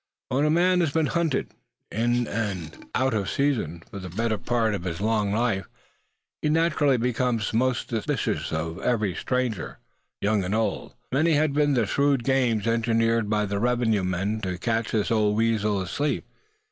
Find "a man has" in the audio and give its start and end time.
0.45-0.89